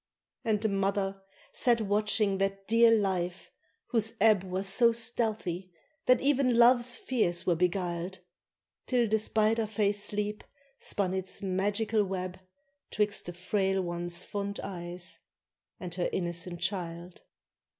And 0.43 0.59
the 0.59 0.67
mother 0.67 1.21
sat 1.51 1.79
watching 1.79 2.39
that 2.39 2.67
dear 2.67 2.89
life, 2.89 3.51
whose 3.89 4.15
ebb 4.19 4.43
Was 4.43 4.67
so 4.67 4.91
stealthy, 4.91 5.71
that 6.07 6.19
even 6.19 6.57
love's 6.57 6.95
fears 6.95 7.45
were 7.45 7.53
beguiled, 7.53 8.17
Till 8.87 9.07
the 9.07 9.19
spider 9.19 9.67
fay 9.67 9.91
sleep 9.91 10.43
spun 10.79 11.13
its 11.13 11.43
magical 11.43 12.03
web 12.03 12.39
'Twixt 12.89 13.27
the 13.27 13.33
frail 13.33 13.83
one's 13.83 14.23
fond 14.23 14.59
eyes 14.63 15.19
and 15.79 15.93
her 15.93 16.09
innocent 16.11 16.59
child. 16.61 17.21